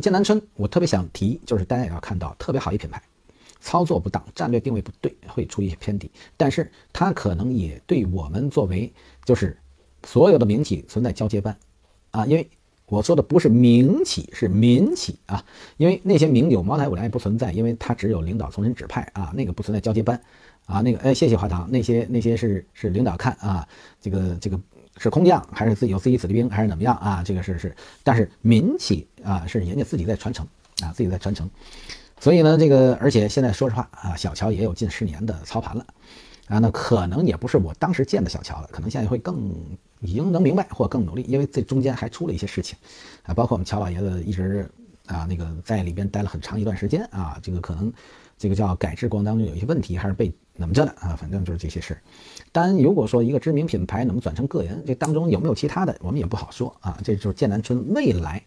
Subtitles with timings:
[0.00, 3.02] 剑南春，我特别想提，就是大家也要看到，特别好一品牌，
[3.60, 6.10] 操作不当，战略定位不对，会出一些偏离。
[6.36, 8.92] 但是它可能也对我们作为
[9.24, 9.56] 就是
[10.04, 11.56] 所有的民企存在交接班
[12.10, 12.48] 啊，因为
[12.86, 15.44] 我说的不是民企，是民企啊，
[15.76, 20.20] 因为那些名酒茅台、五粮液不存在，因为它只有领导从人指派啊，那个不存在交接班
[20.66, 23.68] 啊，那个哎，谢谢华堂，那些那些是是领导看啊，
[24.00, 24.60] 这个这个。
[24.98, 27.22] 是空降还是自己有自己子弟兵还是怎么样啊？
[27.24, 30.46] 这个是是，但是民企啊是人家自己在传承
[30.82, 31.48] 啊，自己在传承，
[32.20, 35.86] 所以呢，这个而且现在说实话啊，小乔也有近十年的操盘了
[36.48, 39.52] 啊，那可能也不是我当时见的小乔了，可能现在会更
[40.00, 42.78] 已经能明白或更努力，因为这中间还出了一些事情
[43.24, 44.68] 啊，包括我们乔老爷子一直
[45.06, 47.92] 啊那个在里边待了很长一段时间啊，这个可能
[48.38, 52.00] 这个叫改制过程当中有一些问题，还是被怎么着的啊，反正就是这些事儿。
[52.56, 56.98] 当然，如果说一个知名品牌能转成个人，这当中有没有其他的，我们也不好说啊。
[57.04, 58.42] 这就是剑南春未来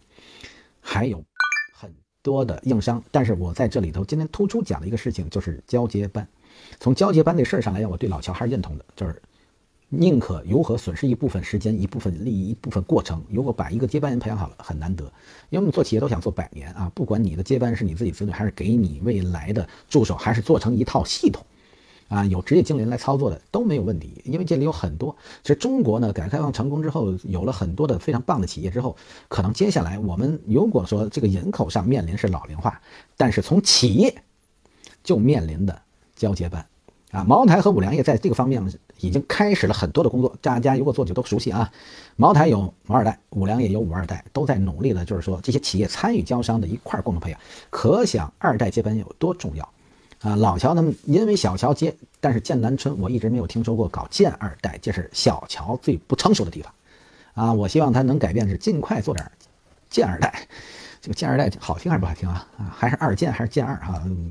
[0.80, 1.22] 还有
[1.72, 1.88] 很
[2.20, 3.00] 多的硬伤。
[3.12, 6.26] 但是我在这里头今天突出讲的一个事情就是交接班。
[6.80, 9.22] 从交接班这事儿上来讲，我对老乔还是认同的，就是
[9.88, 13.22] 宁可如何损失一部分时间、一部分利益、一部分过程。
[13.30, 15.04] 如果把一个接班人培养好了，很难得。
[15.50, 21.46] 因为我们做企业都想做百年啊，不管你的接班是你自己子女，还是给你未来的助手，还是做成一套系统。
[22.10, 25.16] 啊，有职业经理人来操作的都没有问题，因为这里有很多。
[25.42, 28.96] 其实中国呢，改革开放成功之后，有了很多的非常棒的企业之后，
[29.28, 32.80] 可能接下来我们如果说这个人口上面临是老龄化，
[33.16, 34.12] 但是从企业
[35.04, 35.80] 就面临的
[36.16, 36.66] 交接班。
[37.12, 38.60] 啊，茅台和五粮液在这个方面
[39.00, 41.72] 已经开始了很多的工作，大家如果做酒都熟悉啊。
[42.16, 49.68] 茅台有茅二代，五粮液有五二代，都在努力的，就是说这些企业参与交商的一块共同培养，可想二代接班有多重要。
[50.20, 56.72] 啊，老乔他们因为小乔接，但是剑南春我一直没有听说过搞剑二代，这是小乔最不成熟的地方。
[57.32, 59.30] 啊，我希望他能改变，是尽快做点
[59.88, 60.46] 剑二代。
[61.00, 62.46] 这个剑二代好听还是不好听啊？
[62.58, 64.02] 啊，还是二剑还是剑二啊？
[64.04, 64.30] 嗯，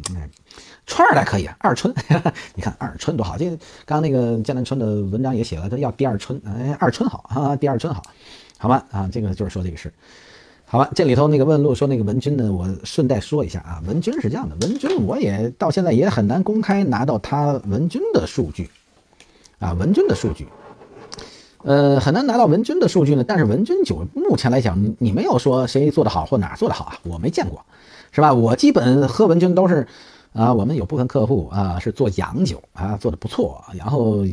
[0.86, 1.92] 春二代可以，二春，
[2.53, 3.36] 你看二春多好。
[3.36, 3.46] 这
[3.86, 8.03] 刚刚那个剑南春的文章也写了，他要第二春，哎，二春好啊，第二春好，
[8.59, 8.86] 好吧？
[8.92, 9.92] 啊，这个就是说这个事。
[10.72, 18.69] 好吧，这里头那个问路说那个文军呢，我顺带说一下啊，文军是这样的，文军我也到现在也很难公开拿到他文军的数据，
[19.57, 20.47] 啊，文军的数据，
[21.63, 23.24] 呃，很难拿到文军的数据呢。
[23.28, 27.66] 但是文军酒目前来讲，你没有说谁做的好或哪做的好啊，我没见过，
[28.12, 28.31] 是吧？
[28.31, 29.88] 我基本喝文军都是，
[30.34, 34.24] 啊，我们有部分客户啊是做洋酒啊，做的不错，然后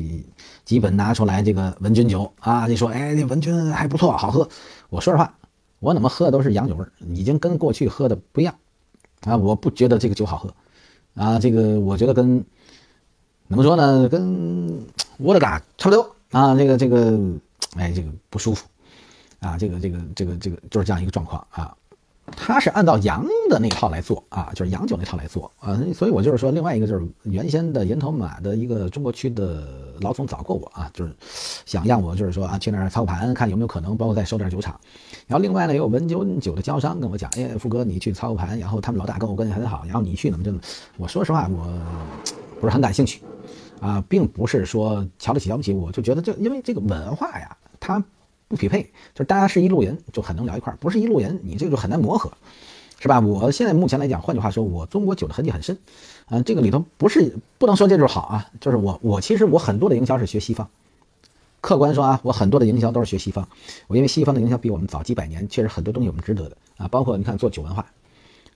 [0.67, 4.47] 基本拿出来这个文军酒啊，你说哎，那文军还不错，好喝，
[4.91, 5.33] 我说实话。
[5.79, 8.55] 我怎么喝的都是洋酒味儿，已经跟过去喝的不一样
[9.23, 9.37] 啊！
[9.37, 10.55] 我不觉得这个酒好喝
[11.15, 12.45] 啊，这个我觉得跟
[13.49, 14.87] 怎么说呢，跟
[15.19, 16.55] 沃德嘎差不多啊！
[16.55, 17.19] 这个这个，
[17.77, 18.67] 哎，这个不舒服
[19.41, 19.57] 啊！
[19.59, 21.77] 这个这个这个这个就是这样一个状况啊。
[22.35, 29.63] 他是按照洋的那套来做啊，就是洋酒那套来做啊，所以我就是说，另外一个就是原先的银头马的一个中国区的
[30.01, 31.15] 老总找过我啊，就是
[31.65, 34.79] 想让我就是说啊去那儿操盘，看有没有可能，包括再收点酒厂。
[35.29, 40.61] 然后另外呢，也有文酒酒的交商跟我讲，哎，富哥你去操盘，然后他们老大跟我关系很好，然后你去怎么怎么？
[40.97, 41.67] 我说实话，我
[42.61, 43.23] 不是很感兴趣
[43.81, 48.03] 啊，并不是说瞧得起瞧不起，我就觉得这因为这个文化呀，它。
[48.49, 48.83] 不匹配，
[49.15, 52.31] 就是大家是一路人，就很能聊一块儿；不是一路人，你这个就很难磨合，
[53.01, 53.19] 是吧？
[53.21, 55.77] 我现在目前来讲，换句话说，我中国酒的痕迹很深，
[56.27, 60.69] 啊，这个里头不是不能说这就是好啊，就是我我其实我很多的营销是学西方，
[61.61, 63.49] 客观说啊，我很多的营销都是学西方，
[63.89, 67.85] 我因为西方的营销比我们早几百年，确实很多东西我们值得的啊，包括你看做酒文化，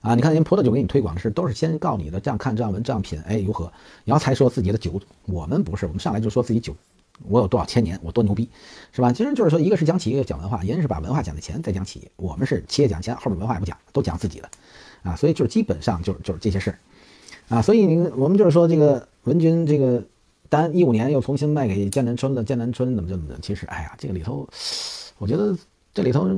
[0.02, 3.72] 啊，你看人葡萄酒给你推广的是都是先告你的这样看这样闻这样品，哎如何，
[4.04, 6.76] 然后才说自己的酒，我们不是，我们上来就说自己酒。
[7.28, 8.48] 我有多少千年，我多牛逼，
[8.92, 9.12] 是吧？
[9.12, 12.10] 其实就是说，一个是讲企业，讲文化，人是把文化讲在前，再讲企业。
[12.16, 14.50] 我们是企业讲前，后面文化也不讲，都讲自己的，
[15.03, 16.78] 啊，所以就是基本上就是就是这些事儿，
[17.56, 20.03] 啊，所以我们就是说这个文军这个，
[20.48, 24.48] 单一五年又重新卖给剑南春的剑南春怎么怎么的，其实哎呀，这个里头，
[25.19, 25.54] 我觉得
[25.92, 26.28] 这里头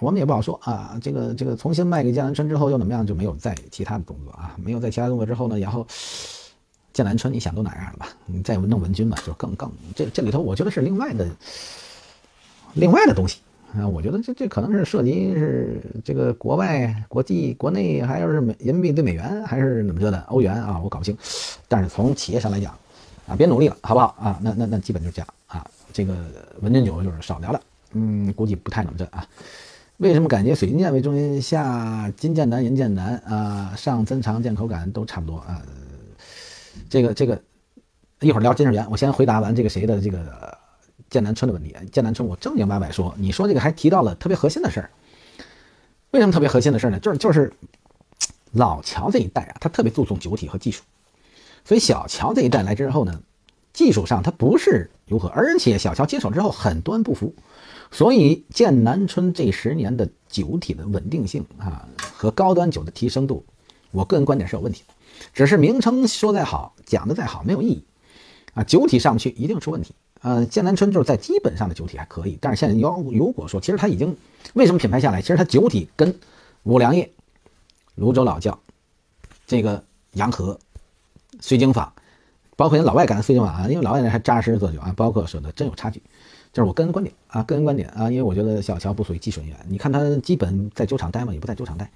[0.00, 5.86] 我们也不好说啊，这个这个重新卖给剑南春之后又怎么样，就没有再其他的动作啊，没有在其他动作之后呢，然后。
[6.96, 8.08] 剑南春，你想都哪样了吧？
[8.24, 11.28] 你再弄文君吧，就更更这这里头，我觉得是另外的
[12.72, 13.40] 另外的东西
[13.76, 13.86] 啊。
[13.86, 20.80] 我觉得这这可能是涉及是这个国外、国际、国内，还是美人民币对美元，还是怎么着的欧元啊？
[20.82, 21.14] 我搞不清。
[21.68, 22.74] 但是从企业上来讲
[23.28, 24.40] 啊，别努力了，好不好啊？
[24.42, 25.66] 那那那基本就是这样啊。
[25.92, 26.14] 这个
[26.62, 27.60] 文君酒就是少聊了，
[27.92, 29.26] 嗯，估计不太能这啊。
[29.98, 35.60] 为什么感觉水晶剑为中心，下金剑南、银剑南啊，上增长、剑口感都差不多啊？
[36.88, 37.40] 这个这个，
[38.20, 40.56] 一会儿聊金世元，我先回答完这个谁的这个
[41.10, 41.74] 剑南春的问题。
[41.92, 44.90] 剑南春，我正经八百说，你说这个还提到了特别核心的事儿。
[46.12, 46.98] 为什么特别核心的事儿呢？
[47.00, 47.52] 就是就是
[48.52, 50.82] 老乔这一代啊，他特别注重酒体和技术，
[51.64, 53.20] 所以小乔这一代来之后呢，
[53.72, 57.34] 技术上他不是如何，而且小乔接手之后很多人不服，
[57.90, 63.44] 所以剑南春这十年的酒体的稳定性啊和高端酒的提升度，
[63.90, 64.94] 我个人观点是有问题的。
[65.32, 67.84] 只是名称说再好，讲的再好没有意义
[68.54, 69.94] 啊，酒体上不去一定出问题。
[70.22, 74.16] 呃，剑南春就是在基本上的酒体还可以，但是现在要如果说，其实它已经
[74.54, 76.18] 为什么品牌下来，其实它酒体跟
[76.64, 77.12] 五粮液、
[77.94, 78.58] 泸州老窖、
[79.46, 80.58] 这个洋河、
[81.40, 81.92] 水晶坊，
[82.56, 86.02] 包括人老外干的水晶坊啊，因为老外人还扎实做酒啊，包括说的真有差距，
[86.52, 91.88] 这是我个人观点啊，个人观点啊，因为我觉得小乔不属于技术人员，你看他基本在酒厂待嘛，也不在酒厂待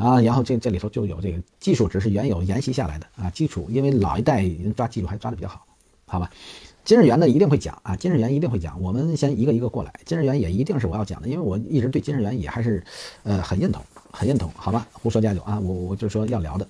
[0.00, 5.66] 啊，然后这这里头就有这个技术，只是原有沿袭下来的啊，基础，因为老一代人抓技术还抓的比较好，
[6.06, 6.30] 好吧。
[6.82, 8.80] 金日元呢一定会讲啊，金日元一定会讲。
[8.80, 12.82] 我们先一个一个过来，金日元也一定是我要讲的，因为我一直对金日元也还是，
[13.24, 14.86] 呃，很认同，很认同，好吧？
[14.94, 16.66] 胡说八道啊，我我就是说要聊的，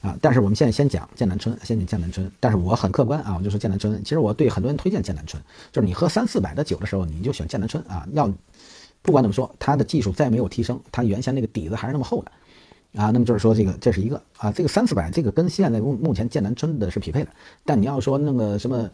[0.00, 2.32] 啊，但是我们现在先讲剑南春，先讲剑南春。
[2.40, 4.02] 但是我很客观啊，我就说剑南春。
[4.02, 5.40] 其实我对很多人推荐剑南春，
[5.70, 8.08] 就是你喝三四百的酒的时候，你就选剑南春啊。
[8.14, 8.32] 要
[9.02, 12.32] 不管怎么说，它的技术再没有提升，它原先那个底子还是那么厚的，
[12.94, 17.30] 啊，那么就是说这个这是一个啊，这个三四百这个跟现在目目前剑南春的是匹配的。
[17.64, 18.90] 但你要说那个什么。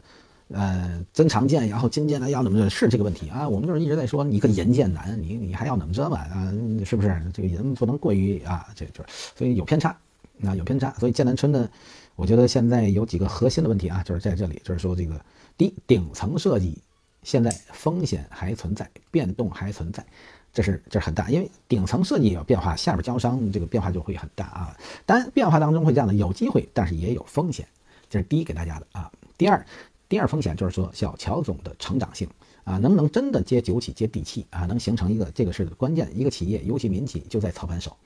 [0.53, 2.69] 呃，增长剑，然后金剑呢要怎么着？
[2.69, 3.49] 是这个问题啊？
[3.49, 6.19] 我们就是一直在说，你个银剑男，你你还要怎么着嘛？
[6.19, 6.53] 啊，
[6.85, 7.25] 是不是？
[7.33, 9.05] 这个人不能过于啊，这就是，
[9.37, 9.97] 所以有偏差，
[10.43, 10.93] 啊有偏差。
[10.99, 11.69] 所以剑南春呢，
[12.17, 15.25] 我觉得现在有几个核心的问题啊，就是在这里，就是说这个
[15.57, 16.77] 第一，顶层设计
[17.23, 20.05] 现在风险还存在，变动还存在，
[20.53, 24.77] 这是这是很大，因为顶层设计有变化，下边交商这个变化就会很大啊。
[25.07, 27.67] 当然变化当中会这样的，有机会，但是也有风险，
[28.09, 29.11] 这是第一给大家的啊。
[29.37, 29.65] 第二。
[30.09, 32.29] 第二风险就是说，小乔总的成长性
[32.65, 36.11] 啊，能不能真的接酒企、接地气啊，能形成一个这个是关键。
[36.13, 37.97] 一个企业，尤其民企，就在操盘手。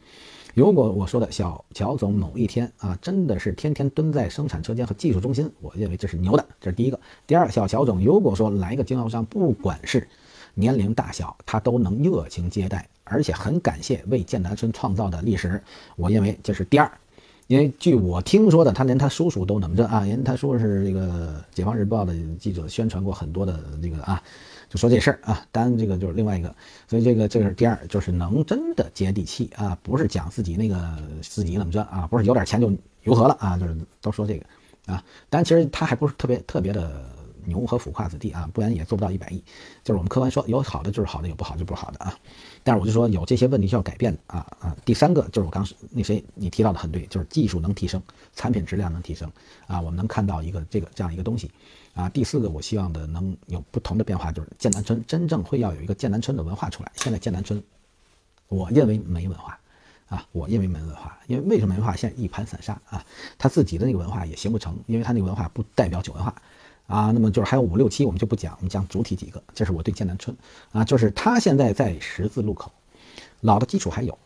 [0.53, 7.01] 如果我说的小乔总某一天啊，真的是天天蹲在生产车间和技术中心，我认为这是牛的，这是第一个。
[7.27, 10.07] 第二，小乔总如果说来个经销商，不管是
[10.55, 15.63] 年龄大小，他都能热情接待，而且很感谢为剑南春创造的历史，
[15.97, 16.91] 我认为这是第二。
[17.47, 24.23] 因为据我听说的，他连他叔叔都能着啊，因为他说是这个《解放日报》的记者宣传过很多的这个啊，
[24.71, 25.45] 就说这事儿啊。
[25.53, 26.55] 当然这个就是另外一个，
[26.89, 32.73] 所以这个这是第二，就是能真的接地气啊，不是讲自己那个自己怎么着啊，不是有点钱就
[33.03, 34.47] 如何了啊，就是都说这个
[34.87, 35.05] 啊。
[35.29, 37.05] 但其实他还不是特别特别的
[37.47, 39.43] 牛和腐化子弟啊，不然也做不到一百亿。
[39.83, 42.17] 就是我们客观说，有好的就是好的，有不好就不好的啊。
[42.63, 44.77] 但是我就说有这些问题需要改变的啊啊！
[44.85, 48.03] 第三个就是我刚那谁你提到的很对，就是技术能提升，
[48.35, 49.31] 产品质量能提升
[49.67, 51.51] 啊，我们能看到一个这个这样一个东西
[51.95, 52.09] 啊。
[52.09, 56.91] 第四个我希望的能有不同的变化，就是剑南春真正会要有一个剑南春的文化出来。
[56.97, 57.63] 现在剑南春，
[58.49, 59.61] 我认为没文化
[60.09, 61.95] 啊，我认为没文化，因为为什么没文化？
[61.95, 63.05] 现在一盘散沙啊，
[63.37, 66.35] 他自己的那个文化也形不成，因为他那个文化不代表酒文化。
[66.87, 69.43] 啊，那么就是还有五六七，我们就不讲，我们讲主体几个。
[69.55, 70.37] 这是我对剑南春
[70.71, 72.71] 啊，就是他现在在十字路口，
[73.41, 74.19] 老的基础还有，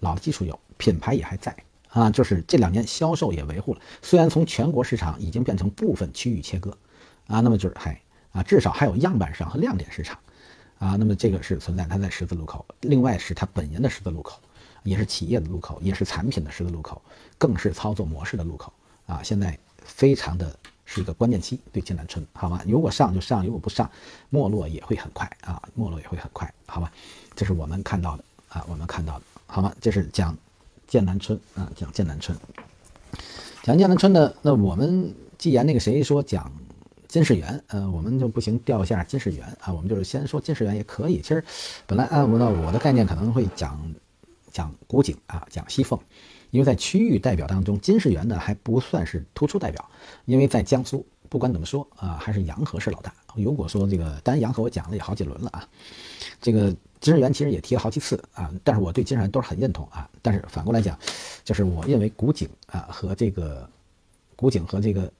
[0.00, 1.56] 老的基础有，品牌也还在
[1.90, 3.80] 啊，就是这两年销售也维护了。
[4.02, 6.76] 虽然从全国市场已经变成部分区域切割
[7.28, 8.00] 啊，那么就是还
[8.32, 10.18] 啊，至少还有样板上和亮点市场
[10.80, 12.66] 啊，那么这个是存在，它在十字路口。
[12.80, 14.40] 另外是它本人的十字路口，
[14.82, 17.00] 也是企业的路口，也是产品的十字路口，
[17.38, 18.72] 更是操作模式的路口
[19.06, 20.58] 啊，现在非常的。
[20.94, 22.62] 是一个关键期，对剑南春，好吧？
[22.66, 23.90] 如果上就上，如果不上，
[24.28, 26.92] 没落也会很快啊，没落也会很快，好吧？
[27.34, 29.74] 这是我们看到的啊，我们看到的，好吗？
[29.80, 30.36] 这是讲
[30.86, 32.36] 剑南春啊，讲剑南春，
[33.62, 34.36] 讲剑南春的。
[34.42, 36.52] 那我们既然那个谁说讲
[37.08, 41.22] 金世元，呃，我们就不行，调一下金世元啊，我们就是先说金世元也可以。
[41.22, 41.42] 其实
[41.86, 43.80] 本来按照我的概念可能会讲
[44.50, 45.98] 讲古井啊，讲西凤。
[46.52, 49.90] 因为在区域代表当中，金世元呢还不算是突出代表，
[50.26, 53.10] 因为在江苏，不管怎么说啊，还是洋河是老大。
[53.34, 55.66] 如果说这个，当然洋河我讲了也好几轮了啊，
[56.42, 60.06] 这个金世元其实也提了好几次啊，但是我对金世元都是很认同啊。
[60.20, 60.96] 但是反过来讲，
[61.42, 63.66] 就是我认为古井啊和这个
[64.36, 65.10] 古井和这个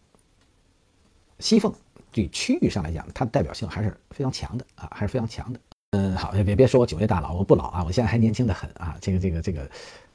[1.39, 1.73] 西凤，
[2.13, 5.59] 对区域上来讲，它的代表性还是非常强的啊，还是非常强的。
[5.93, 9.67] 嗯，好，别别说我九月大佬，我不老啊，我现在还年轻的很啊，这个这个这个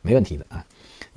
[0.04, 0.64] 没问题的啊。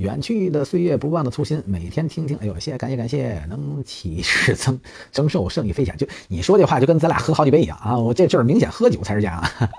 [0.00, 2.34] 远去的岁月，不忘的初心，每天听听。
[2.38, 4.80] 哎呦，谢谢，感谢，感谢，能启智增
[5.12, 5.94] 增寿，胜利飞翔。
[5.98, 7.98] 就你说这话，就跟咱俩喝好几杯一样啊！
[7.98, 9.70] 我这就是明显喝酒才是这样啊。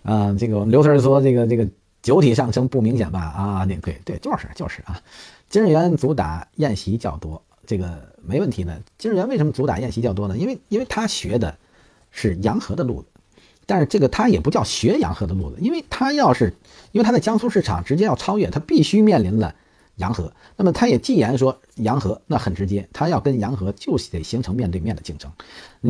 [0.04, 1.68] 啊，这个我们刘师说，这个这个
[2.00, 3.20] 酒体上升不明显吧？
[3.20, 4.98] 啊，对对对，就是就是啊。
[5.50, 8.80] 金日元主打宴席较多，这个没问题的。
[8.96, 10.38] 金日元为什么主打宴席较多呢？
[10.38, 11.54] 因为因为他学的
[12.10, 13.08] 是洋河的路子。
[13.66, 16.52] 但是这个它也不叫学洋河的路子，因为它要是
[16.92, 19.54] 因为它在江苏市场直接要超越，它必须面临了
[19.96, 20.32] 洋河。
[20.56, 25.30] 那么它也既然说洋河，那很直接，它要跟洋河就得形成面对面的竞争。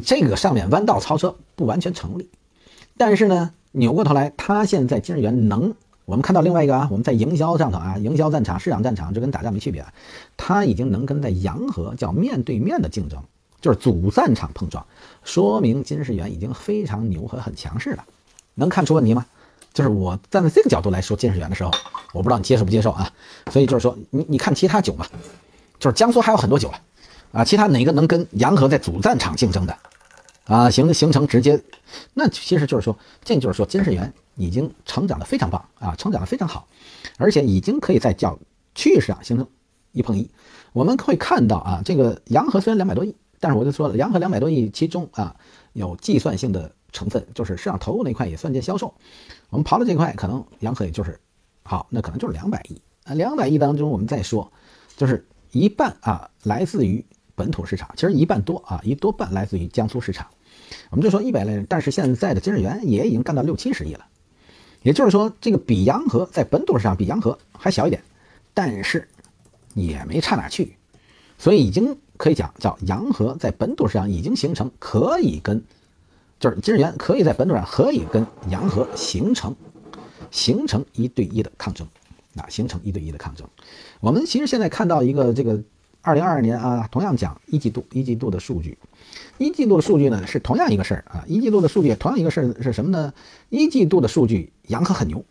[0.05, 2.31] 这个上面弯道超车不完全成立。
[2.97, 9.93] 但是呢，扭过头来，它现在金日元能，我们看到另外一个啊，我们在营销上头啊，营销战场、市场战场就跟打仗没区别啊，
[10.37, 13.21] 它已经能跟在洋河叫面对面的竞争。
[13.65, 14.85] 就是主战场碰撞，
[15.23, 18.05] 说明金世元已经非常牛和很强势了，
[18.57, 19.25] 能看出问题吗？
[19.73, 21.71] 就是我站在这个角度来说金世元的时候，
[22.13, 23.11] 我不知道你接受不接受啊。
[23.51, 25.07] 所以就是说，你你看其他酒嘛，
[25.79, 26.79] 就是江苏还有很多酒啊，
[27.33, 29.75] 啊，其他哪个能跟洋河在主战场竞争的
[30.45, 31.59] 啊，形形成直接，
[32.13, 32.95] 那其实就是说，
[33.25, 36.69] 这就是说金世元已经成长的非常棒啊，成长的非常好，
[37.17, 38.39] 而且已经可以在叫
[38.75, 39.47] 区域市场形成
[39.93, 40.29] 一碰一。
[40.75, 43.17] 我们会看到啊，这个洋河虽然两百多亿。
[43.45, 45.37] 但是我就说了，洋河两百多亿，其中啊
[45.75, 48.95] 有计算性的成分，就是市场投入那块也算进销售。
[49.51, 51.21] 我们刨了这块，可能洋河也就是
[51.63, 53.13] 好，那可能就是两百亿啊。
[53.13, 54.51] 两百亿当中，我们再说，
[54.97, 55.23] 就是
[55.53, 60.27] 一半啊来自于本土市场，其实一半多啊，一多半来自于江苏市场。
[60.89, 64.07] 我们就说一百类，但是现在的金日元也已经干到六七十亿了，
[64.81, 68.03] 也就是说，这个比洋河在本土市场比洋河还小一点，
[68.55, 69.07] 但是
[69.75, 70.75] 也没差哪去，
[71.39, 71.97] 所以已经。
[72.17, 75.61] 可以讲叫洋河在本土市场已经形成，可以跟，
[76.39, 79.55] 就是金日元可以在本土上可以跟洋河形成，
[80.31, 81.85] 形成一对一的抗争，
[82.37, 83.47] 啊，形成一对一的抗争。
[83.99, 85.61] 我们其实现在看到一个这个
[86.03, 88.79] 二零二二年啊，同样讲一季度一季度的数据，
[89.37, 93.13] 一季度的数据呢是同样一个事儿啊，一季度的数据同样一个事儿是什么呢？
[93.51, 95.25] 一季度的数据洋河很牛，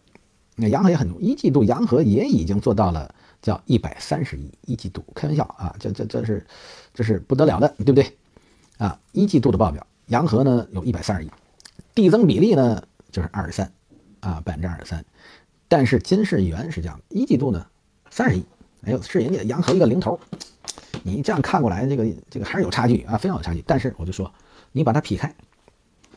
[0.57, 3.15] 那洋河也很牛，一季度洋河也已经做到了。
[3.43, 6.43] 叫一百三十亿一季度，开玩笑啊，这这这是
[6.93, 8.17] 这是不得了的，对不对？
[8.77, 11.29] 啊，一季度的报表，洋河呢有一百三十亿，
[11.93, 12.81] 递增比例呢
[13.11, 13.71] 就是二十三，
[14.21, 15.05] 啊，百分之二十三。
[15.67, 17.67] 但是金世元是这样的，一季度呢
[18.09, 18.45] 三十亿，
[18.85, 20.17] 哎呦，是人家洋河一个零头，
[21.03, 23.61] 你这样看过来，这个这个还是有差距啊，非常有差距。
[23.67, 24.33] 但是我就说，
[24.71, 25.35] 你把它劈开，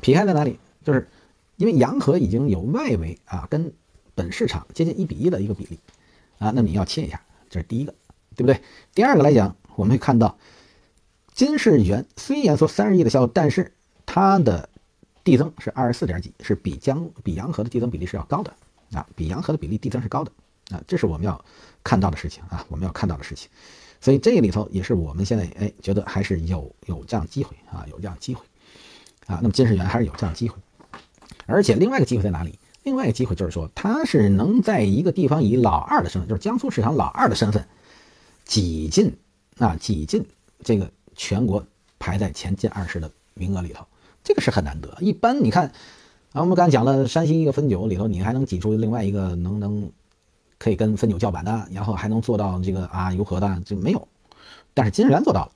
[0.01, 0.61] 劈开在哪里？
[0.85, 1.09] 就是
[1.57, 3.73] 因为洋河已经有外围啊跟
[4.15, 5.81] 本市场接近一比一的一个比例。
[6.39, 7.95] 啊，那你要切一下，这是第一个，
[8.35, 8.61] 对不对？
[8.95, 10.39] 第二个来讲，我们会看到
[11.35, 13.73] 金世元虽然说三十亿的销售，但是
[14.05, 14.69] 它的
[15.25, 18.53] 递增是二十四点几，是比江比洋河的递增比例是要高的
[18.93, 20.31] 啊，比洋河的比例递增是高的
[20.71, 21.45] 啊，这是我们要
[21.83, 23.49] 看到的事情啊，我们要看到的事情。
[24.01, 28.45] 所以这里头也是我们现在哎觉得还是有有这样机会啊，有这样机会
[29.27, 29.39] 啊。
[29.41, 30.57] 那么金世元还是有这样机会，
[31.47, 32.59] 而且另外一个机会在哪里？
[32.87, 37.67] 另外一个机会就是说，他是能在一个地方以老二的身份，就是江苏市场老二的身份，
[38.45, 39.13] 挤进
[39.59, 40.25] 啊挤进
[40.63, 41.67] 这个全国
[41.99, 43.85] 排在前进二十的名额里头，
[44.23, 44.97] 这个是很难得。
[45.01, 45.67] 一般你看
[46.31, 49.91] 啊，我们刚才讲了山西一个汾酒里头，你还能挤出另外一个能能
[50.57, 54.07] 可以跟汾酒叫板的，然后还能做到这个啊油和的就没有，
[54.75, 55.51] 但是金日元做到了。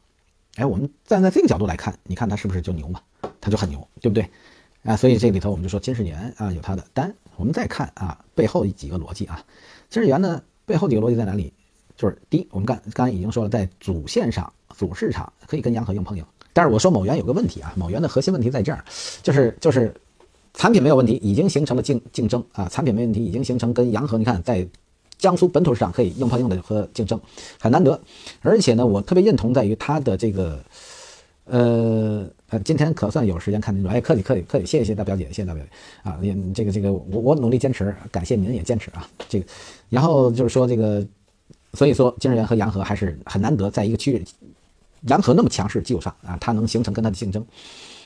[0.56, 3.00] 哎，我们站在这个角度来看，你看他是不是就牛嘛？
[3.40, 4.28] 他就很牛，对不对？
[4.82, 9.44] 啊，所以这里头我们就说金世元啊有他的单，我们再看啊背后几个逻辑啊，
[9.90, 11.52] 金世元呢背后几个逻辑在哪里？
[11.96, 18.82] 就是第一，我们刚刚才已经说了，在主线上主市场可以跟洋河硬碰硬，但是我说某元有个问题啊，某元的核心问题在这儿，
[19.22, 19.94] 就是就是
[20.54, 24.66] 产品没有问题，已经形成了竞竞争啊，产品没问题，已经形成跟洋河你看在
[25.18, 27.20] 江苏本土市场可以硬碰硬的和竞争
[27.60, 28.00] 很难得，
[28.40, 30.58] 而且呢，我特别认同在于它的这个
[31.44, 32.26] 呃。
[32.50, 36.10] 呃，今天可算有时间看您了，哎，客气客气客气，谢谢大表姐，谢谢大表姐。
[36.10, 39.46] 啊，也这个这个，我我努力坚持，感谢您也坚持啊，这个，
[39.88, 41.06] 然后就是说这个，
[41.74, 44.24] 所以说金日元和洋河还是很难得在一个区域，
[45.02, 47.44] 洋河那么强势基础上啊，它能形成跟它的竞争。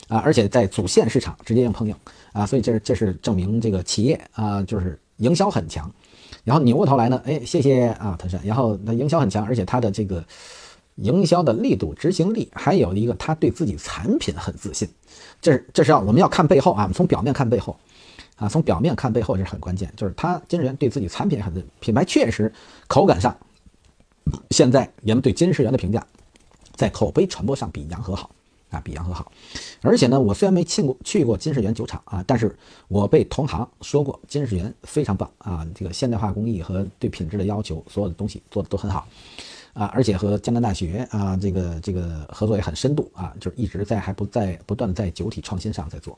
[0.09, 1.97] 啊，而且在主线市场直接硬碰硬
[2.35, 5.91] 啊，所以这是这是证明这个企业啊，就是营销很强，
[6.45, 10.23] 然后扭过头来呢，哎，谢谢啊，腾山，然后那营销很强，而且它的这个。
[10.97, 14.89] 营销的力度、执行力，还有一个他对自己产品很自信，
[15.41, 17.77] 这是这是要我们要看背后啊，从表面看背后，
[18.37, 22.53] 啊，从表面看背后这是很关键，就是他金世元对自己产品很品牌确实
[22.87, 23.37] 口感上，
[24.51, 26.07] 现在人们对金世元的评价，
[26.77, 28.31] 在口碑传播上比洋河好
[28.71, 29.33] 啊，比洋河好，
[29.83, 39.09] 而且呢，我虽然没去过去过金世元酒厂啊，但是我被同行说过金世元非常棒啊，这个现代化工艺和对品质的要求，所有的东西做的都很好。
[39.75, 46.17] 啊，而且和江南大学啊，这个这个合作也很深度啊，就是一直在还不在不断的在酒体创新上在做，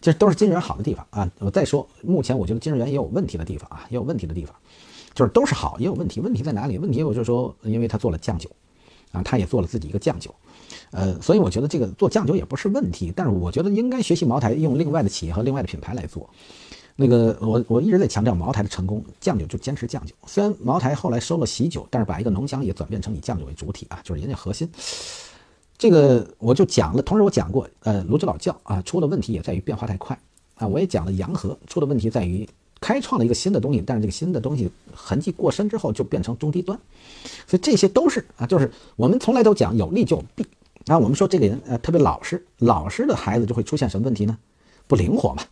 [0.00, 1.30] 其实都是金日元好的地方啊。
[1.40, 4.54] 我再说，目前我觉得金日元也有问题的地方啊，也有问题的地方，
[5.14, 6.20] 就是都是好，也有问题。
[6.20, 6.78] 问题在哪里？
[6.78, 8.48] 问题我就是说，因为他做了酱酒，
[9.10, 10.32] 啊，他也做了自己一个酱酒，
[10.92, 16.30] 呃，所以我觉得这个做酱酒也不是问题，但是我觉得应该学习茅台，用另外的企业和另外的品牌来做。
[16.94, 20.14] 那个我我一直在强调茅台的成功，酱酒就坚持酱酒。
[20.26, 24.70] 虽然茅台后来收了喜酒，但是把一个浓香也转变成以酱酒为主体啊，就是人家核心。
[25.78, 30.16] 这个我就讲了，同时我讲过，呃，泸州老窖啊出的问题也在于变化太快
[30.54, 32.48] 啊，我也讲了洋河出的问题在于
[32.80, 36.78] 开创了一个新的东西，但是这个新的东西痕迹过深之后就变成中低端，
[37.46, 40.46] 所以这些都是啊，就是我们从来都讲有利就有弊
[40.86, 40.98] 啊。
[40.98, 44.38] 我们说这个人呃特别老实，老实的孩子就会出现什么问题呢？
[44.86, 45.42] 不灵活嘛，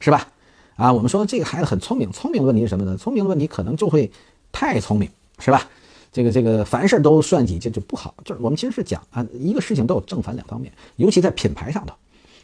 [0.00, 0.32] 是吧？
[0.76, 2.96] 啊，我们说这个孩子很聪明，聪明的问题是什么呢？
[2.96, 4.10] 聪明的问题可能就会
[4.52, 5.68] 太聪明，是吧？
[6.12, 8.14] 这个这个凡事都算计，这就不好。
[8.24, 11.94] 就是我们其实是讲啊，一个事情都有正反两方面，尤其在品牌上头，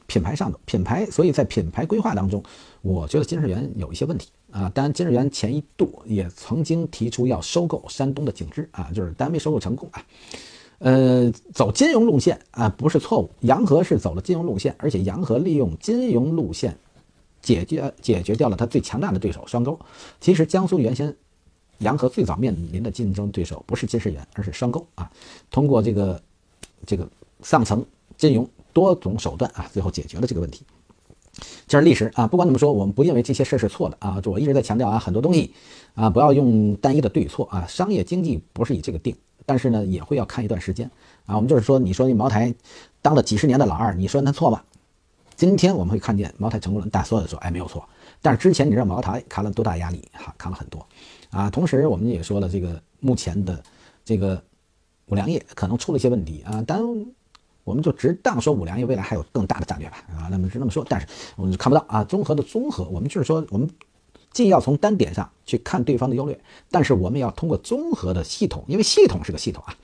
[0.07, 2.43] 品牌上头，品牌，所以在品牌规划当中，
[2.81, 4.71] 我觉得金世元有一些问题啊。
[4.75, 10.03] 当然，金世元前一度也曾经提出要收购山东的景芝啊，就是单没收购成功啊。
[10.79, 13.31] 呃，走金融路线啊，不是错误。
[13.41, 16.77] 洋河是走了金融路线，而且洋河利用金融路线
[17.43, 19.79] 解决解决掉了他最强大的对手双沟。
[20.21, 21.15] 其实江苏原先。
[21.79, 25.11] 洋河最早面临的竞争对手不是金世元，而是双沟啊。
[25.51, 26.23] 通过这个
[26.87, 27.09] 这个
[27.43, 27.85] 上层
[28.17, 30.65] 金融多种手段啊，最后解决了这个问题。
[31.67, 32.25] 这是历史啊。
[32.29, 34.21] 不管怎么说，我们不认为这些事是错的啊。
[34.21, 35.53] 就我一直在强调啊，很多东西
[35.95, 37.67] 啊，不要用单一的对错啊。
[37.67, 40.89] 商业经济不是以这个定，但是呢，也会要看一段时间
[41.27, 41.35] 啊。
[41.35, 42.55] 我们就是说，你说那茅台
[43.01, 44.65] 当了几十年的老二，你说他错吧？
[45.43, 47.85] 今天我们会看见茅台成功了，但所有的说哎没有错。
[48.21, 50.33] 但是之前你知道茅台扛了多大压力哈？
[50.39, 50.87] 扛了很多。
[51.31, 53.61] 啊，同时我们也说了，这个目前的
[54.05, 54.41] 这个
[55.07, 57.07] 五粮液可能出了一些问题啊，当然
[57.65, 63.69] 我们就只当说五粮液未来还有更大的战略吧啊，那么是那么说，但是我们就看不到啊，综合的综合，我们就是说，我们
[64.31, 69.75] 既要从单点上去看对方的优劣，但是我们要通过综合的系统，因为系统是个系统啊。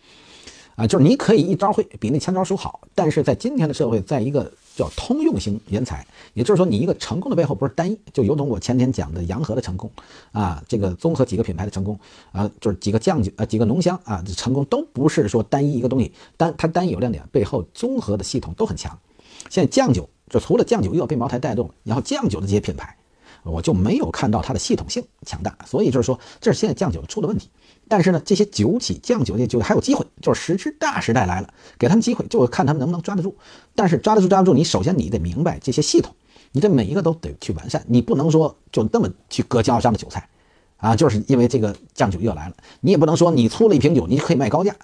[0.77, 9.91] 啊，就是你可以一招会比那千招数好，但是在今天的社会，在一个叫通用型人才，也就是说，你一个成功的背后不是单一，就有种我前天讲的洋河的成功
[10.31, 11.99] 啊，这个综合几个品牌的成功
[12.31, 18.97] 啊，就是几个酱酒啊，几个浓香啊，成功都不是说单一一个东西，单它单一有亮点，背后综合的系统都很强。
[19.51, 22.97] 现在酱酒就除了酱酒又要被茅台带动，然后酱酒的这些品牌，
[23.45, 27.49] 我就没有看到它的系统性强大，所以就是说，这是现在酱酒出了问题。
[27.91, 31.49] 但是呢，这些酒企酱酒的酒还有机会，就是时之大时代来了，
[31.79, 33.35] 给他们机会，就看他们能不能抓得住。
[33.75, 36.15] 但是抓得住抓不住，你首先你得明白这些系统，
[36.53, 40.29] 你这每一个都得去完善，你不能说就那么去割经销商的韭菜，
[40.77, 44.77] 啊，就是因为这个酱酒又来了，你也不能说你出了一瓶酒，你就可以卖高价，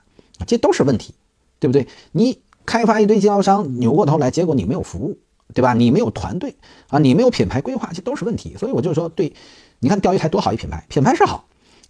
[0.46, 1.12] 这都是问题，
[1.58, 1.86] 对不对？
[2.12, 5.18] 你开发一堆经销商，扭过头来，结果你没有服务，
[5.52, 5.74] 对吧？
[5.74, 6.54] 你没有团队
[6.88, 8.57] 啊，你没有品牌规划，这都是问题。
[8.57, 9.33] 所以我就说，对，
[9.80, 11.46] 你看钓鱼台多好一品牌，品牌是好。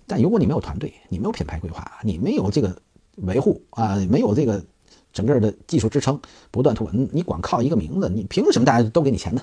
[0.06, 2.76] 但如果你没有团队，你没有品牌规划，你没有这个
[3.16, 4.62] 维护啊，没有这个
[5.12, 9.40] 整个的技术支撑，不断突破，你光靠一个名字，你凭什么大家都给你钱呢？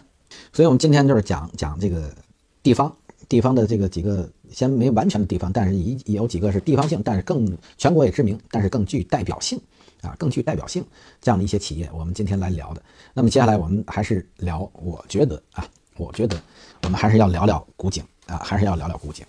[0.54, 2.14] 所以，我们今天就是讲讲这个
[2.62, 2.96] 地方
[3.28, 9.60] 地方的这个几个，先没完全的地方，但是也有几个是地方性，但是更全国也知名，但是更具代表性
[10.02, 10.86] 啊，更具代表性
[11.22, 12.82] 这样的一些企业，我们今天来聊的。
[13.14, 16.40] 那么接下来我们还是聊，我觉得啊，我觉得
[16.84, 19.26] 我们还是要聊聊古井啊，还是要聊聊古井。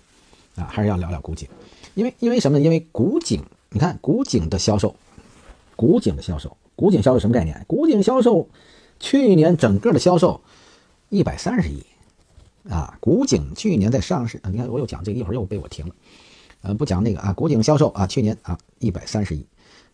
[0.55, 1.49] 啊，还是要聊聊古井，
[1.95, 2.63] 因为因为什么呢？
[2.63, 4.95] 因为古井，你看古井的销售，
[5.75, 7.65] 古井的销售，古井销售什么概念？
[7.67, 8.47] 古井销售
[8.99, 10.39] 去年整个的销售
[11.09, 11.83] 一百三十亿
[12.69, 12.95] 啊！
[12.99, 15.95] 古井去年在上市，你看我又讲这个，一会儿又被我停了，
[16.61, 17.33] 呃，不讲那个啊。
[17.33, 19.43] 古井销售啊，去年啊一百三十亿，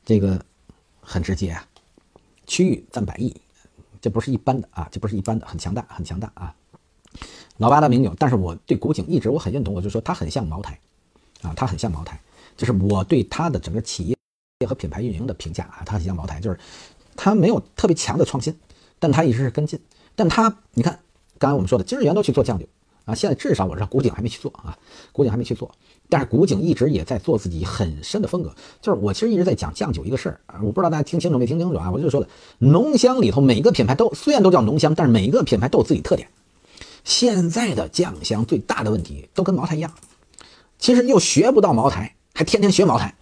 [0.04, 0.44] 这个
[1.12, 1.68] 很直接啊，
[2.46, 3.36] 区域占百亿，
[4.00, 6.54] 这不是一般的啊，这不是一般的，很强大，很强大啊。
[7.58, 10.80] 老八大名酒，但是我对古井一直我很认同，我就说它很像茅台，
[11.42, 12.22] 啊，它很像茅台，
[12.56, 14.16] 就是我对它的整个企业
[14.68, 16.60] 和品牌运营的评价啊，它很像茅台，就是
[17.16, 18.56] 它没有特别强的创新，
[19.00, 19.82] 但它一直是跟进。
[20.16, 21.00] 但它，你看
[21.40, 22.68] 刚才我们说的，金日元都去做酱酒
[23.06, 24.78] 啊，现在至少我知道古井还没去做啊，
[25.12, 25.72] 古井还没去做，
[26.10, 28.54] 但是古井一直也在做自己很深的风格。
[28.82, 36.28] 就是我其实一直在讲酱酒一个事儿啊，我不知道大家听清楚没听清楚啊，我就说了浓香里头每个品牌都虽然都叫浓香，但是每一个品牌都有自己特点。
[37.04, 39.92] 现在的酱香最大的问题都跟茅台一样，
[40.78, 43.16] 其实又学不到茅台，还天天学茅台，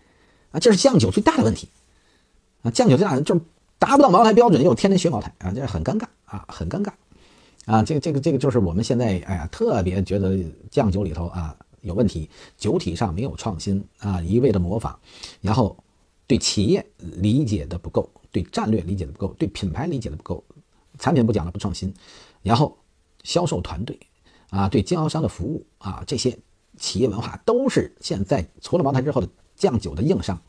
[0.52, 1.70] 啊，这是酱酒最大的问题，
[2.64, 3.42] 啊，酱酒最大的就是
[3.78, 6.90] 达不到茅台标准，又天天学茅台，啊，这很尴尬啊，很尴尬，
[7.66, 10.38] 啊，这个这个这个就是我们现在哎呀特别觉得
[10.72, 11.56] 酱酒里头啊
[11.88, 14.96] 有问题，酒体上没有创新啊，一味的模仿，
[15.42, 15.76] 然后
[16.28, 20.44] 对企业理解的不够，对战略理解的不够，对品牌理解的不够，
[21.00, 21.92] 产品不讲了不创新，
[22.44, 22.78] 然后。
[23.24, 24.00] 销售团队，
[24.52, 26.38] 啊，对经销商的服务啊，这些
[26.78, 30.42] 企业文化都是现在除了茅台之后的酱酒的硬伤，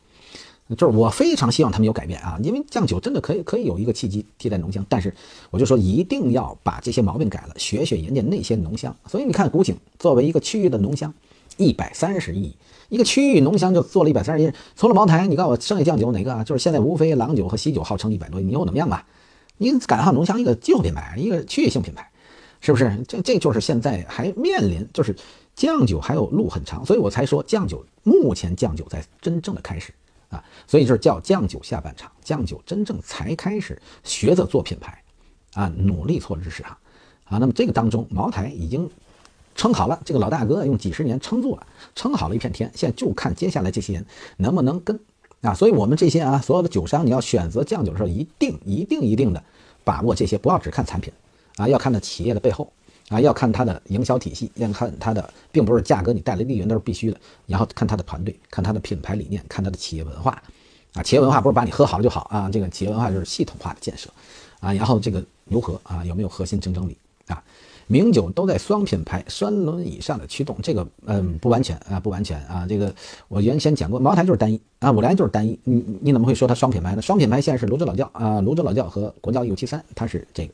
[0.77, 5.13] 就是我非常希望他们有改变啊，因为酱酒真的可以可以有一个契机替代浓香，但是
[5.49, 8.95] 我就说一定要把这些毛病改了，学学人家那些浓香。
[9.07, 11.11] 所以你看古井作为一个区域的浓香，
[11.57, 12.53] 一百三十亿
[12.89, 16.43] 一个区域浓香就做了一百三十亿，除了茅台，你告诉我剩下酱酒哪个啊？
[16.43, 19.05] 就是现在无非郎酒和喜酒号称一百多亿，你又怎么样吧？
[19.57, 22.07] 你赶上浓香一个技术品牌，一个区域性品牌，
[22.61, 23.03] 是不是？
[23.07, 25.15] 这这就是现在还面临就是
[25.55, 29.91] 酱酒还有路很长，所以我才说酱酒目前酱酒在真正的开始。
[30.29, 35.01] 啊，所以就是叫酱酒下半场，酱酒真正才开始学着做品牌，
[35.53, 36.77] 啊，努力做日市场，
[37.25, 38.89] 啊，那么这个当中，茅台已经
[39.55, 41.65] 撑好了，这个老大哥用几十年撑住了，
[41.95, 44.05] 撑好了一片天，现在就看接下来这些人
[44.37, 44.99] 能不能跟，
[45.41, 49.43] 啊，所以我们这些啊，所有的酒商，你要选择酱酒的时候，一定一定一定的
[49.83, 51.11] 把握这些，不要只看产品，
[51.57, 52.71] 啊，要看到企业的背后。
[53.09, 57.19] 啊，要看它的营销体系，要看它的，并不是价格，你带来利润都是必须的。
[57.47, 60.41] 然后看它的团队，看它的品牌理念，看它的企业文化。
[60.93, 64.09] 啊，企业文化不是把你喝好了就好啊，这个企业文化就是系统化的建设。
[64.59, 66.95] 啊，然后这个如何啊，有没有核心竞争力
[67.27, 67.43] 啊？
[67.87, 72.67] 名酒都在双品牌、三轮以上的驱动，这个嗯不完全啊，不完全啊。
[72.69, 72.93] 这个
[73.27, 75.59] 我原先讲过，茅台就是单一啊，五粮液就是单一。
[75.63, 77.01] 你你怎么会说它双品牌呢？
[77.01, 80.53] 双品牌现在是泸州老窖啊，泸州老窖和国窖一五七三，它是这个。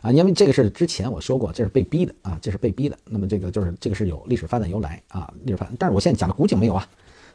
[0.00, 2.96] 啊，因为这个是之前我说过，这是被逼的啊，这是被逼的。
[3.04, 5.74] 那么这个就是这个是有历史发展由来啊，历史发展。
[5.78, 6.86] 但是我现在讲的古井没有啊，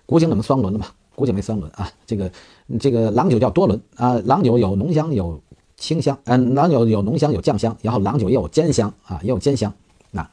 [0.06, 0.86] 古井怎么双轮的嘛？
[1.14, 1.92] 古井没双轮啊。
[2.06, 2.32] 这个
[2.80, 5.42] 这个郎酒叫多轮啊，郎酒有浓香有
[5.76, 9.74] 清香，嗯，郎酒有浓香有酱香，然后郎酒也有兼香啊，也有兼香。
[10.12, 10.30] 那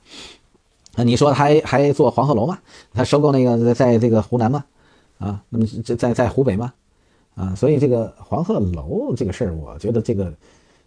[0.95, 2.61] 那你说还还做黄鹤楼吗？
[2.93, 4.64] 他收购那个在这个湖南吗？
[5.19, 6.73] 啊，那么这在在湖北吗？
[7.35, 10.33] 啊，所以这个黄鹤楼这个事儿，我觉得这个。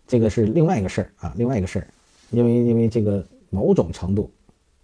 [0.07, 1.87] 这个是另外一个事儿啊，另外一个事儿，
[2.31, 4.29] 因为因为这个某种程度，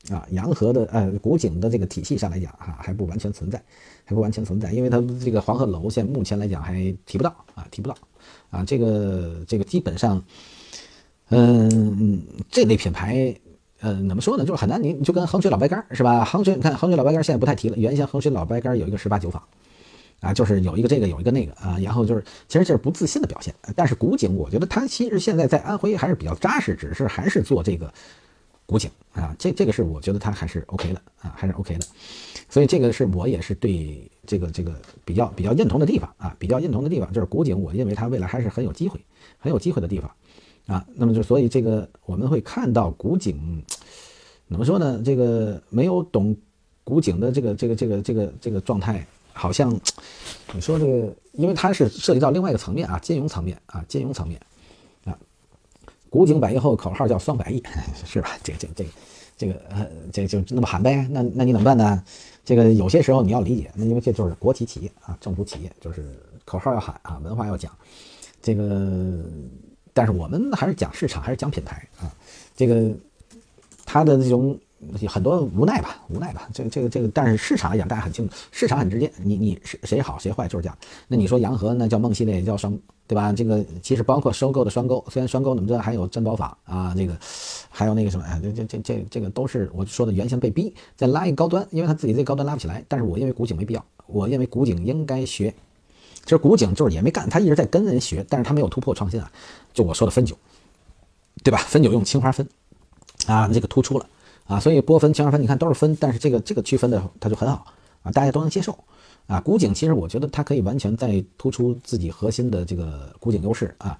[0.09, 3.61] 啊，洋河的呃古井的这个体系上来讲哈，还不完全存在，
[4.05, 6.73] 还不完全存在，因为它这个黄鹤楼现目前来讲还
[7.05, 7.95] 提不到啊，提不到
[8.49, 10.23] 啊，这个这个基本上，
[11.29, 13.35] 嗯，这类品牌，
[13.81, 16.23] 嗯，怎么说呢，就是很难，你就跟衡水老白干是吧？
[16.23, 19.43] 衡水你看衡水老白干现在不太提了，原先衡水老白干有一个十八酒坊。
[20.19, 23.55] 啊，就是有一个这个，有一个那个啊，然后就是，其实这是不自信的表现。
[23.75, 27.93] 但是古井，我觉得他其实现在在安徽还是比较扎实，只是还是做这个
[28.65, 31.85] 古井啊，这这个是我觉得他还是 OK 的啊，还是 OK 的。
[32.49, 34.73] 所以这个是我也是对这个这个
[35.05, 38.99] 比较比较认同的地方啊，比较认同的地方就是古井，我认为它未来还是很有机会，
[39.37, 40.11] 很有机会的地方
[40.67, 40.85] 啊。
[40.95, 43.63] 那么就所以这个我们会看到古井
[44.49, 45.01] 怎么说呢？
[45.05, 46.35] 这个没有懂
[46.83, 49.07] 古井的这个这个这个这个这个状态。
[49.39, 49.73] 好像
[50.53, 54.39] 你说这个，因为它是涉及到另外一个层面啊，金融层面啊，金融层面
[55.05, 55.17] 啊。
[56.09, 57.63] 古井百亿后口号叫双百亿，
[58.05, 58.37] 是吧？
[58.43, 58.89] 这个这个这个
[59.37, 61.07] 这个呃，这就那么喊呗。
[61.09, 62.03] 那那你怎么办呢？
[62.43, 66.03] 这个有些时候你要理解，那因为这就是国企企业啊，政府企业就是
[66.43, 67.71] 口号要喊啊，文化要讲。
[68.41, 69.23] 这个，
[69.93, 72.11] 但是我们还是讲市场，还是讲品牌啊。
[72.57, 72.91] 这个
[73.85, 74.59] 它的这种。
[75.07, 80.77] 很多无奈吧，无奈吧，这个这个这个，但是市场来讲，大家很清楚，市场很直接，你你谁谁好谁坏就是这样。
[81.07, 83.33] 那你说洋河那叫梦系列，也叫双，对吧？
[83.33, 87.17] 这个其实包括收购的双沟，虽然双沟你们知道还有珍宝坊啊，这个
[87.69, 92.83] 还有那个什么，哎，这这这这这个都是我说的原先被逼再拉一个高端，因为他自己这高端拉不起来。
[92.87, 95.53] 但是我认为古井没必要，我认为古井应该学，
[96.23, 99.29] 其实古井就是也没干，他一直在跟人学，但是他没有突破创新啊。
[99.73, 100.37] 就我说的汾酒，
[101.43, 101.57] 对吧？
[101.69, 102.47] 汾酒用青花汾
[103.27, 104.05] 啊，这个突出了。
[104.49, 107.63] 啊，所以波分、青花分，你看都是分，但是这个这个区分的它就很好
[108.01, 108.75] 啊，大家都能接受
[109.27, 109.39] 啊。
[109.39, 113.95] 古井其实我觉得它可以完全在突出自己核心的这个古井优势啊，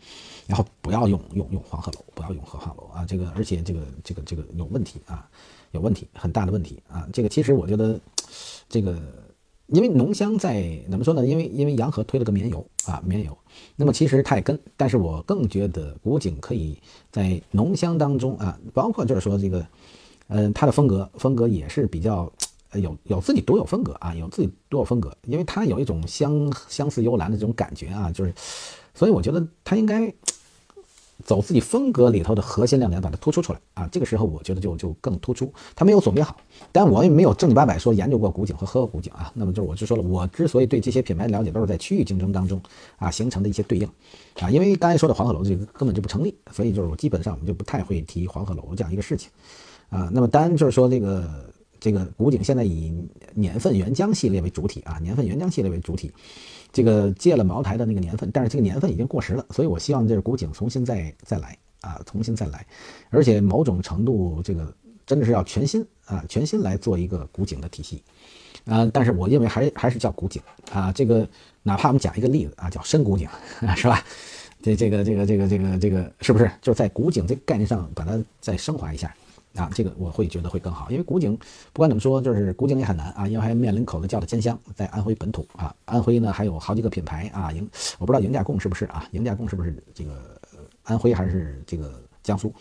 [0.48, 5.30] 然后不要用用用黄鹤楼，不要用河汉楼啊，这个而且这个这个这个有问题啊，
[5.70, 7.08] 有问题，很大的问题啊。
[7.14, 8.00] 这个其实我觉得
[8.68, 8.98] 这个
[9.68, 11.28] 因为浓香在怎么说呢？
[11.28, 13.38] 因为因为洋河推了个绵油啊，绵油，
[13.76, 16.76] 那么其实它也跟，但是我更觉得古井可以
[17.12, 19.64] 在浓香当中啊，包括就是说这个。
[20.30, 22.32] 嗯，它的风格风格也是比较，
[22.74, 28.34] 有有自己独有风格啊，有自己独有风格，因为它有一种相相似幽兰的这种感觉啊，就是，
[28.94, 30.14] 所以我觉得它应该
[31.26, 33.90] 走自己风格里头的核心亮点，把它突出出来啊。
[33.92, 35.52] 这个时候我觉得就就更突出。
[35.76, 36.38] 它没有总结好，
[36.72, 39.32] 但我也没有正经八百说研究过古井和喝过古井啊。
[39.34, 42.62] 那么就是我就说了，我之所以对这些品牌的了解，都是在区域竞争当中
[42.98, 43.90] 啊形成的一些对应
[44.40, 44.50] 啊。
[44.50, 49.30] 因为刚才说的黄鹤楼这个根本就不成立，所以就是我基本上我们就不太会提黄鹤楼这样一个事情。
[49.90, 52.94] 啊，那么单就是说这个这个古井现在以
[53.34, 56.12] 年份原浆系列为主体啊，年份原浆系列为主体，
[56.72, 62.66] 这个借了茅台的那个年份，但是这个年份已经过时了，所以我希望这个古井重新再再来啊，重新再来，
[63.10, 64.74] 而且某种程度这个
[65.06, 68.04] 真的是要全新啊，全新来做一个古井的体系
[68.66, 70.92] 啊，但是我认为还还是叫古井啊。
[70.92, 71.28] 这个
[71.64, 73.28] 哪怕我们讲一个例子啊，叫深古井，
[73.76, 74.04] 是吧？
[74.62, 79.16] 这这个这个这个这个这个是不是就在古井这个概念上把它再升华一下
[79.56, 79.70] 啊？
[79.74, 81.38] 这个我会觉得会更好，因为古井
[81.74, 89.08] 不管怎么说，就是古井也很难啊，因为还面临口子窖的兼香，在安徽本土啊，安徽呢还有好几个品牌啊，赢我不知道赢家贡是不是啊？
[89.12, 90.40] 赢家贡是不是这个
[90.84, 92.54] 安徽还是这个江苏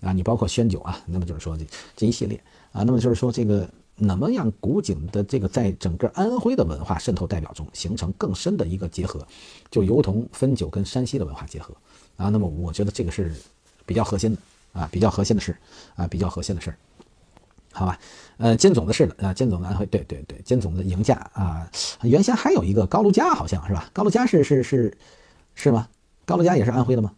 [0.00, 0.12] 啊？
[0.12, 1.64] 你包括宣酒啊，那么就是说这
[1.96, 2.40] 这一系列
[2.72, 3.68] 啊，那么就是说这个。
[3.96, 9.24] 怎么样古井的这个在整个安徽的文化渗透代表中形成更深的一个结合，
[9.70, 11.72] 就如同汾酒跟山西的文化结合
[12.16, 12.28] 啊。
[12.28, 13.32] 那么我觉得这个是
[13.86, 14.38] 比较核心的
[14.74, 15.56] 啊，比较核心的事
[15.96, 16.74] 啊，比较核心的事，
[17.72, 17.98] 好吧？
[18.36, 21.66] 呃，金总的是的啊，金总的安徽，对对对，金总的赢家啊，
[22.02, 23.88] 原先还有一个高卢家，好像是吧？
[23.94, 24.94] 高卢家是是是
[25.54, 25.88] 是吗？
[26.26, 27.12] 高卢家也是安徽的吗？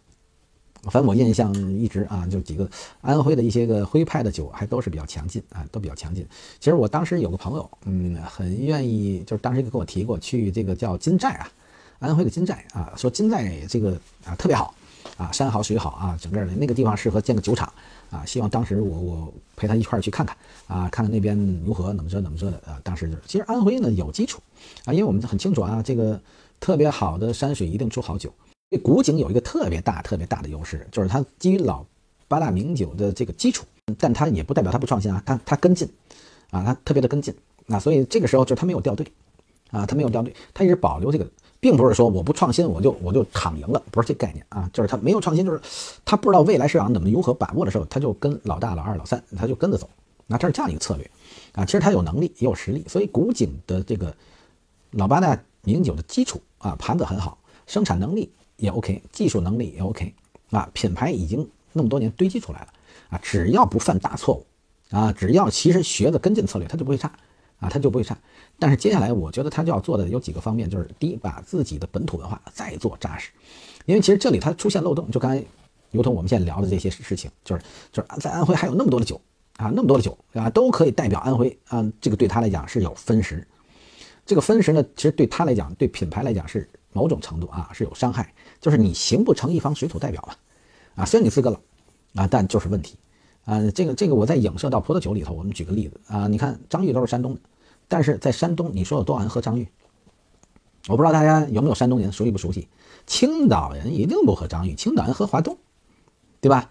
[0.85, 2.69] 反正我印象一直啊，就几个
[3.01, 6.25] 安徽的一些个徽派的酒，还都是比较强劲啊，都比较强劲。
[6.61, 11.51] 其实我当时有个朋友，嗯，很愿意，就是当时跟我提过去这个叫金寨啊，
[11.99, 14.75] 安徽的金寨啊，说金寨这个啊特别好
[15.16, 17.72] 啊，山好水好啊，整个的那个地方适合建个酒厂
[18.11, 18.24] 啊。
[18.24, 22.81] 希望当时我我陪他一块儿去看看啊，看看那边如何怎么着怎么着的啊。
[22.85, 24.40] 当时就是，其实安徽呢有基础
[24.85, 26.20] 啊，因为我们很清楚啊，这个
[26.61, 28.33] 特别好的山水一定出好酒。
[28.68, 31.85] 这古井有一个特别大、特别大的优势，就是它基于老
[32.26, 33.64] 八大名酒的这个基础，
[33.96, 35.88] 但它也不代表它不创新啊，它它跟进，
[36.50, 37.33] 啊，它特别的跟进，
[37.68, 39.07] 啊，所以这个时候就是它没有掉队，
[39.70, 45.61] 啊，它没有掉队，它一直保留这个，并不是说我不创新我就我就躺赢了，不是这概念啊，就是他没有创新，就是
[46.05, 49.88] 他不知道未来市场怎么如何把握的时候，他就跟老大、老二、老三，他就跟着走，
[50.27, 51.11] 那这是这样一个策略，
[51.53, 54.14] 啊，其实他有能力也有实力，所以古井的这个
[54.90, 58.31] 老八大名酒的基础啊，盘子很好，生产能力。
[58.59, 60.14] 也 OK，技术能力也 OK，
[60.49, 62.69] 啊，品牌已经那么多年堆积出来了，
[63.11, 64.47] 啊，只要不犯大错误，
[64.97, 67.12] 啊，只要其实学的跟进策略，它就不会差，
[67.59, 68.16] 啊，他就不会差。
[68.59, 73.31] 但是接下来我觉得他就要做的有几个方面，就是第一，把自己的本土文化再做扎实，
[73.85, 75.45] 因为其实这里它出现漏洞，就刚才
[75.90, 79.21] 如同我们现在聊的这些事情，就是就是在安徽还有那么多的酒
[79.57, 83.47] 啊，那么多的酒啊，都可以代表安徽啊，这个对他来讲是有分时，
[84.25, 88.33] 这个分时呢，其实对他来讲，对品牌来讲是某种程度啊是有伤害。
[88.59, 90.37] 就是你形不成一方水土代表了，
[90.97, 91.61] 啊，虽然你资格老，
[92.23, 92.97] 啊，但就是问题，
[93.46, 97.40] 啊，这个这个我在影射到葡萄酒里头，我们举个例子啊，你看张裕都是山东的，
[97.88, 99.66] 但是在山东，你说有多少人喝张裕？
[100.88, 102.68] 我不知道大家有没有山东人熟悉不熟悉？
[103.06, 105.56] 青岛人一定不喝张裕，青岛人喝华东，
[106.42, 106.70] 对吧？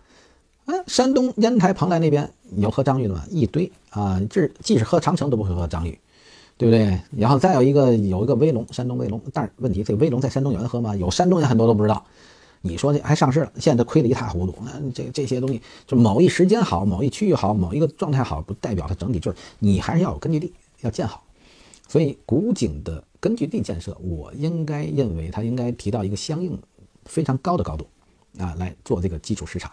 [0.66, 3.24] 嗯，山东烟台蓬莱那边有喝张裕的吗？
[3.32, 5.98] 一堆啊，这即使喝长城都不会喝张裕。
[6.58, 6.98] 对不对？
[7.18, 10.96] 然后再有一个有一个威龙，山东威龙，但是问题这个威龙在山东有人喝吗？
[10.96, 12.06] 有山东人很多都不知道。
[12.66, 14.56] 你说这还上市了，现在亏得一塌糊涂。
[14.64, 20.52] 那这这些东西，就某一时间好，某一区域好，某一个状态好，不代表它整体就是你还是要有根据地
[20.82, 21.24] 要建好。
[21.88, 26.60] 所以古井的根据地建设，我应该认为它应该提到一个相应
[27.06, 27.88] 非常高的高度
[28.40, 29.72] 啊，来做这个基础市场。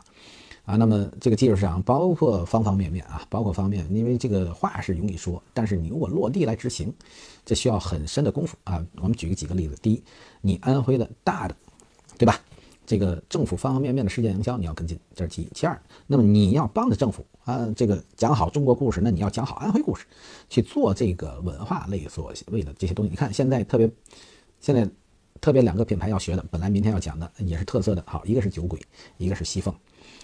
[0.65, 6.93] 啊，那么这个基础市场包括方方面面啊，包括方面，因为这个话是容易说，但是你如果落地来执行，
[7.45, 8.85] 这需要很深的功夫啊。
[9.01, 10.01] 我们举个几个例子，第一，
[10.41, 11.57] 你安徽的大的，
[12.17, 12.39] 对吧？
[12.85, 15.49] 这个政府方方面面的事件营销你要跟进，这是其一。
[15.55, 20.05] 其二，那么你要帮着政府啊，这个讲好中国故事，那你要讲好安徽故事，
[20.49, 23.11] 去做这个文化类所谓的这些东西。
[23.11, 23.91] 你看现在特别，
[24.61, 24.89] 现在
[25.41, 28.81] 特别两个品牌要学的，本来明天要讲的也是特色的，好，一个是酒鬼，
[29.17, 29.75] 一个是西凤。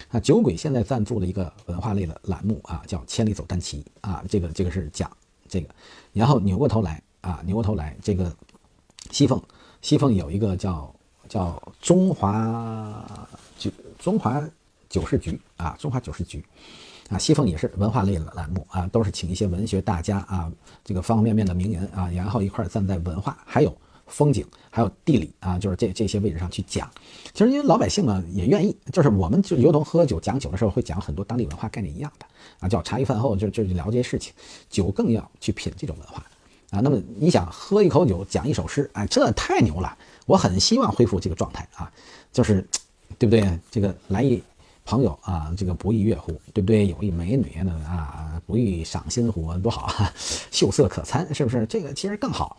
[0.09, 5.11] 啊，酒鬼现在赞助了一个文化类的栏目啊，叫《千里走单骑》啊，这个这个是讲
[5.49, 5.69] 这个，
[6.13, 8.35] 然后扭过头来啊，扭过头来，这个
[9.11, 9.43] 西凤
[9.83, 10.95] 西凤有一个叫
[11.29, 13.05] 叫中华
[13.59, 14.43] 酒中华
[14.89, 16.45] 酒事局啊，中华酒事局
[17.11, 20.51] 啊，西凤也是文化类的栏目啊，都是请一些文学大家啊，
[20.85, 23.77] 这个方方面面的名人啊，然后一块站在文化还有。
[24.11, 26.91] 风景还有地理啊，就是这这些位置上去讲。
[27.35, 32.25] 其实因为老百姓呢也愿意，就是我们就如同喝酒讲酒的时候会讲很多当地文化概念一样的
[32.61, 34.33] 啊，叫茶余饭后就就聊这些事情。
[34.71, 36.25] 酒更要去品这种文化
[36.71, 36.81] 啊。
[36.81, 39.95] 那么你想喝一口酒讲一首诗，哎，这太牛了！
[40.29, 41.91] 我很希望恢复这个状态啊，
[42.31, 42.61] 就是
[43.19, 43.59] 对不对？
[43.71, 44.41] 这个来一
[44.85, 46.87] 朋友啊，这个不亦乐乎，对不对？
[46.87, 50.13] 有一美女呢啊，不亦赏心乎，多好啊，
[50.53, 51.65] 秀色可餐，是不是？
[51.65, 52.59] 这个其实更好。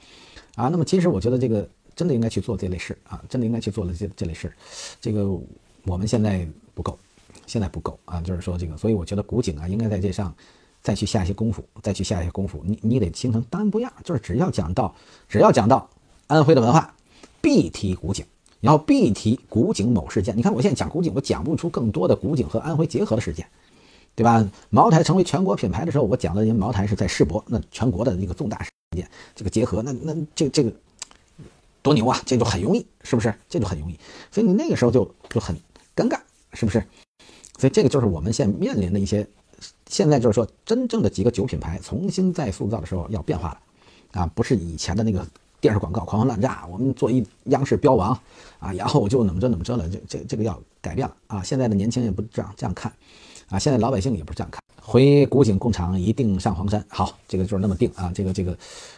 [0.55, 4.51] 啊，那么其实我觉得这个真的应该去做这类事啊，真的应该去做了这这类事，
[4.99, 5.29] 这个
[5.86, 6.97] 我们现在不够，
[7.45, 10.34] 现在不够啊，就是说这个，所以我觉得古井啊，应该在这上
[10.82, 14.93] 再去下一些功夫，再去下一些功夫，你你得形成单不样，就是只要讲到
[15.27, 15.88] 只要讲到
[16.27, 16.93] 安徽的文化，
[17.41, 18.25] 必提古井，
[18.62, 20.36] 然后必提古井某事件。
[20.36, 23.45] 你看我现在讲古井，我讲不出更多的古井和安徽结合的事件，
[24.15, 24.49] 对吧？
[24.69, 30.71] 茅台成为全国品牌的时候，我讲的，因为茅台是在世博，那全国的一个重大事件，这个结合，那那这这个
[31.82, 32.21] 多牛啊！
[32.25, 33.34] 这就很容易，是不是？
[33.47, 33.97] 这就很容易，
[34.32, 35.56] 所以你那个时候就就很
[35.95, 36.19] 尴尬，
[36.54, 36.84] 是不是？
[37.58, 39.25] 所以这个就是我们现在面临的一些，
[39.88, 45.25] 现在就是说，真正的几个酒品牌重新再塑造的时候要变化了，啊，不是以前的那个
[45.62, 48.12] 电视广告狂轰滥炸，我们做一央视标王
[48.60, 51.43] 啊，然后就怎么着怎么着了，这这这个要改变了啊！
[51.43, 52.91] 现在的年轻人不这样这样看。
[53.50, 56.86] 啊，现在老百姓也不是这样看，回古井工厂一定上黄山。
[56.88, 58.12] 好，这个就是那么定啊。
[58.13, 58.56] 这个这个，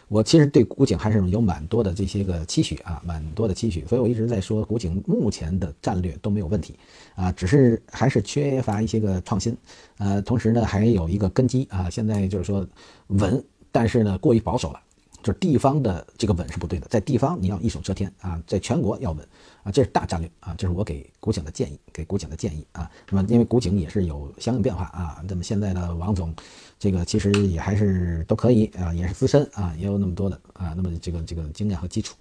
[0.08, 3.82] 我其实对古井还是有蛮多的这些个期许啊，蛮多的期许。
[3.86, 6.74] 所以我一直在说，古井目前的战略都没有问题
[7.14, 9.56] 啊，只是还是缺乏一些个创新。
[9.96, 12.66] 呃，同时呢，还有一个根基啊，现在就是说
[13.06, 14.80] 稳，但是呢过于保守了。
[15.22, 19.26] 就是地方的这个稳是不对的，在地方你要一手遮天啊，在全国要稳
[19.62, 22.90] 啊，这是大战略啊，这是我给古井的建议，给古井的建议啊。
[23.10, 26.34] 那么因为古井也是有相应变化啊，那么现在的王总，
[26.78, 32.16] 这个其实也还是都可以啊，也是资深啊，也有那么多的啊，那么这个这个经验和基础。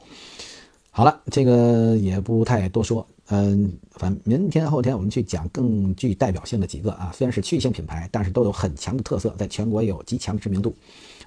[0.93, 10.75] 好了，这个也不太多说，嗯，反正明天后天我们去讲更具代表性的几个啊，虽然是区域性品牌，但是都有很强的特色，在全国也有极强的知名度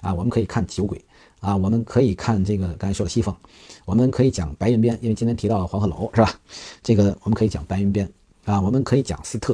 [0.01, 1.03] 啊，我们可以看酒鬼。
[1.45, 3.35] 啊，我们可以看这个刚才说的西凤，
[3.85, 6.33] 我们可以讲白云边，因为今天提到黄鹤楼是吧？
[6.81, 8.11] 这个我们可以讲白云边
[8.45, 9.53] 啊，我们可以讲斯特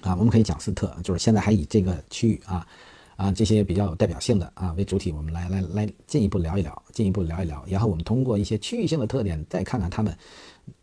[0.00, 2.66] 啊，我们可以讲斯特，就是现在还以这个区域啊
[3.14, 10.12] 啊这些比较有代表性的啊为主体，我们来来来进一步聊一聊，进一步聊一聊，然后我们通过一些区域性的特点，再看看他们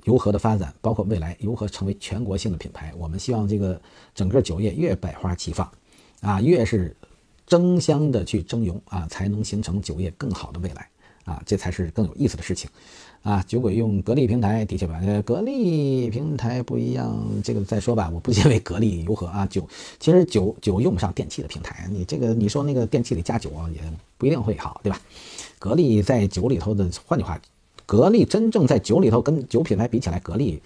[0.06, 2.94] 如何的发展，包括未来如何成为全国性的品牌。
[2.98, 3.82] 我们希望这个
[4.14, 5.70] 整个酒业越百花齐放
[6.22, 6.96] 啊，越是。
[7.46, 10.88] 争相的去争荣啊，才能形成酒业更好的未来
[11.26, 12.70] 啊，这才是更有意思的事情
[13.22, 13.44] 啊。
[13.48, 18.10] 酒鬼用格力平台的确吧，格力平台不一样，这个再说吧。
[18.14, 19.68] 我不认为格力如何啊，酒
[20.00, 23.82] 其实酒酒用不上电器的平台，你这个你说那个电器里加酒啊，也
[24.18, 25.00] 不一定会好，对吧？
[25.60, 27.40] 格力在酒里头的，换句话，
[27.86, 30.62] 格力真正在酒里头跟酒品牌比起来，格力。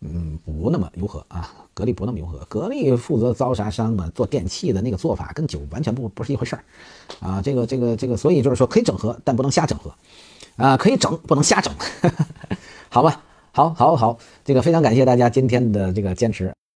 [0.00, 1.50] 嗯，不那么柔和啊？
[1.74, 2.38] 格力不那么柔和？
[2.48, 4.10] 格力负责招啥商嘛？
[4.14, 6.64] 做电器的那个做法跟酒完全不不是一回事儿
[7.20, 7.42] 啊！
[7.42, 9.92] 这个这个这个，所以就是说可以整合，但不能瞎整合
[10.56, 10.76] 啊！
[10.76, 11.72] 可以整，不能瞎整，
[12.88, 13.22] 好吧？
[13.52, 16.52] 好，好，好，这个非常感谢大家今天的这个坚持。